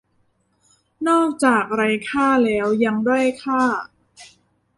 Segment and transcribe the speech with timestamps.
[1.07, 3.61] นอกจากไร้ค่าแล้วยังด้อยค่า